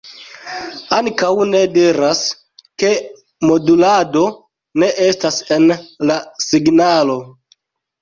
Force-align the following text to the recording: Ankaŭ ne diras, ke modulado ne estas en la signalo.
Ankaŭ 0.99 1.29
ne 1.49 1.61
diras, 1.75 2.23
ke 2.85 2.91
modulado 3.51 4.27
ne 4.85 4.93
estas 5.09 5.41
en 5.61 5.71
la 6.15 6.21
signalo. 6.51 7.25